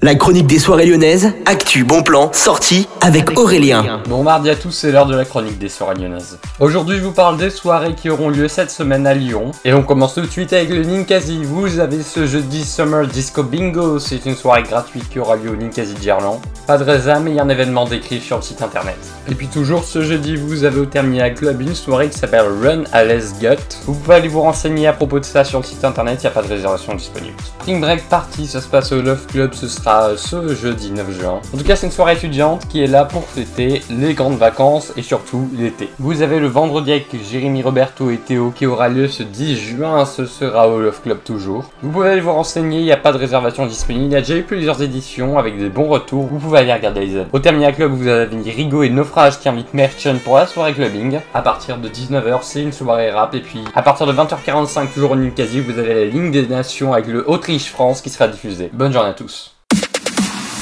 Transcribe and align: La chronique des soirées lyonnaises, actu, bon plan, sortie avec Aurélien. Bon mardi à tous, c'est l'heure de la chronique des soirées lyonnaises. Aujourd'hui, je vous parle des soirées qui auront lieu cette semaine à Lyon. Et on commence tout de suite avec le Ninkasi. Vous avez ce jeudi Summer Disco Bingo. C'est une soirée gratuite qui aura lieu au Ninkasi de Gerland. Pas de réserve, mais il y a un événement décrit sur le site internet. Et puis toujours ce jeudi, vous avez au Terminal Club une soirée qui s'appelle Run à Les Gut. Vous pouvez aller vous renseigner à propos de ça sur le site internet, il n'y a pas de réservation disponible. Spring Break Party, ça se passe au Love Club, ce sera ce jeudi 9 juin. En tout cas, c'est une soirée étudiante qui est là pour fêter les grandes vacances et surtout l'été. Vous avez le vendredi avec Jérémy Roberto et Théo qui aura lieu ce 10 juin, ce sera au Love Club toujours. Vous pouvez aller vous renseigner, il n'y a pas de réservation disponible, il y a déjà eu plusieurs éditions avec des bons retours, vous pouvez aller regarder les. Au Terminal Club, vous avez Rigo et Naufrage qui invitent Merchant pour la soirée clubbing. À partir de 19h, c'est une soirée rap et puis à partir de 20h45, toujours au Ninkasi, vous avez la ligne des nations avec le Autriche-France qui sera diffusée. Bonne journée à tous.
La 0.00 0.14
chronique 0.14 0.46
des 0.46 0.60
soirées 0.60 0.86
lyonnaises, 0.86 1.32
actu, 1.44 1.82
bon 1.82 2.04
plan, 2.04 2.30
sortie 2.32 2.86
avec 3.00 3.36
Aurélien. 3.36 4.00
Bon 4.08 4.22
mardi 4.22 4.48
à 4.48 4.54
tous, 4.54 4.70
c'est 4.70 4.92
l'heure 4.92 5.06
de 5.06 5.16
la 5.16 5.24
chronique 5.24 5.58
des 5.58 5.68
soirées 5.68 5.96
lyonnaises. 5.96 6.38
Aujourd'hui, 6.60 6.98
je 6.98 7.02
vous 7.02 7.10
parle 7.10 7.36
des 7.36 7.50
soirées 7.50 7.96
qui 7.96 8.08
auront 8.08 8.28
lieu 8.28 8.46
cette 8.46 8.70
semaine 8.70 9.08
à 9.08 9.14
Lyon. 9.14 9.50
Et 9.64 9.74
on 9.74 9.82
commence 9.82 10.14
tout 10.14 10.20
de 10.20 10.30
suite 10.30 10.52
avec 10.52 10.68
le 10.68 10.84
Ninkasi. 10.84 11.42
Vous 11.42 11.80
avez 11.80 12.02
ce 12.02 12.28
jeudi 12.28 12.64
Summer 12.64 13.08
Disco 13.08 13.42
Bingo. 13.42 13.98
C'est 13.98 14.24
une 14.24 14.36
soirée 14.36 14.62
gratuite 14.62 15.08
qui 15.10 15.18
aura 15.18 15.34
lieu 15.34 15.50
au 15.50 15.56
Ninkasi 15.56 15.94
de 15.94 16.00
Gerland. 16.00 16.40
Pas 16.68 16.78
de 16.78 16.84
réserve, 16.84 17.24
mais 17.24 17.32
il 17.32 17.36
y 17.36 17.40
a 17.40 17.42
un 17.42 17.48
événement 17.48 17.84
décrit 17.84 18.20
sur 18.20 18.36
le 18.36 18.42
site 18.42 18.62
internet. 18.62 18.98
Et 19.28 19.34
puis 19.34 19.48
toujours 19.48 19.82
ce 19.82 20.02
jeudi, 20.02 20.36
vous 20.36 20.62
avez 20.62 20.78
au 20.78 20.86
Terminal 20.86 21.34
Club 21.34 21.60
une 21.60 21.74
soirée 21.74 22.08
qui 22.08 22.18
s'appelle 22.18 22.46
Run 22.62 22.84
à 22.92 23.02
Les 23.02 23.32
Gut. 23.40 23.58
Vous 23.86 23.94
pouvez 23.94 24.14
aller 24.14 24.28
vous 24.28 24.42
renseigner 24.42 24.86
à 24.86 24.92
propos 24.92 25.18
de 25.18 25.24
ça 25.24 25.42
sur 25.42 25.58
le 25.58 25.64
site 25.64 25.84
internet, 25.84 26.20
il 26.22 26.26
n'y 26.26 26.28
a 26.28 26.30
pas 26.30 26.42
de 26.42 26.48
réservation 26.48 26.94
disponible. 26.94 27.34
Spring 27.60 27.80
Break 27.80 28.08
Party, 28.08 28.46
ça 28.46 28.60
se 28.60 28.68
passe 28.68 28.92
au 28.92 29.02
Love 29.02 29.26
Club, 29.26 29.54
ce 29.54 29.66
sera 29.66 29.87
ce 30.16 30.54
jeudi 30.54 30.90
9 30.90 31.10
juin. 31.18 31.40
En 31.54 31.56
tout 31.56 31.64
cas, 31.64 31.74
c'est 31.74 31.86
une 31.86 31.92
soirée 31.92 32.12
étudiante 32.12 32.68
qui 32.68 32.82
est 32.82 32.86
là 32.86 33.04
pour 33.04 33.24
fêter 33.24 33.82
les 33.90 34.12
grandes 34.12 34.36
vacances 34.36 34.92
et 34.96 35.02
surtout 35.02 35.48
l'été. 35.56 35.88
Vous 35.98 36.20
avez 36.20 36.40
le 36.40 36.46
vendredi 36.46 36.92
avec 36.92 37.06
Jérémy 37.30 37.62
Roberto 37.62 38.10
et 38.10 38.18
Théo 38.18 38.50
qui 38.50 38.66
aura 38.66 38.88
lieu 38.88 39.08
ce 39.08 39.22
10 39.22 39.56
juin, 39.56 40.04
ce 40.04 40.26
sera 40.26 40.68
au 40.68 40.78
Love 40.78 41.00
Club 41.00 41.18
toujours. 41.24 41.64
Vous 41.82 41.90
pouvez 41.90 42.10
aller 42.10 42.20
vous 42.20 42.32
renseigner, 42.32 42.80
il 42.80 42.84
n'y 42.84 42.92
a 42.92 42.98
pas 42.98 43.12
de 43.12 43.18
réservation 43.18 43.66
disponible, 43.66 44.06
il 44.06 44.12
y 44.12 44.16
a 44.16 44.20
déjà 44.20 44.36
eu 44.36 44.42
plusieurs 44.42 44.82
éditions 44.82 45.38
avec 45.38 45.58
des 45.58 45.70
bons 45.70 45.88
retours, 45.88 46.26
vous 46.26 46.38
pouvez 46.38 46.58
aller 46.58 46.72
regarder 46.72 47.06
les. 47.06 47.24
Au 47.32 47.38
Terminal 47.38 47.74
Club, 47.74 47.92
vous 47.92 48.08
avez 48.08 48.50
Rigo 48.50 48.82
et 48.82 48.90
Naufrage 48.90 49.38
qui 49.38 49.48
invitent 49.48 49.72
Merchant 49.72 50.16
pour 50.22 50.36
la 50.36 50.46
soirée 50.46 50.74
clubbing. 50.74 51.20
À 51.32 51.40
partir 51.40 51.78
de 51.78 51.88
19h, 51.88 52.40
c'est 52.42 52.62
une 52.62 52.72
soirée 52.72 53.10
rap 53.10 53.34
et 53.34 53.40
puis 53.40 53.64
à 53.74 53.82
partir 53.82 54.06
de 54.06 54.12
20h45, 54.12 54.92
toujours 54.92 55.12
au 55.12 55.16
Ninkasi, 55.16 55.60
vous 55.60 55.78
avez 55.78 55.94
la 55.94 56.04
ligne 56.04 56.30
des 56.30 56.46
nations 56.46 56.92
avec 56.92 57.06
le 57.06 57.28
Autriche-France 57.28 58.02
qui 58.02 58.10
sera 58.10 58.28
diffusée. 58.28 58.70
Bonne 58.72 58.92
journée 58.92 59.10
à 59.10 59.14
tous. 59.14 59.57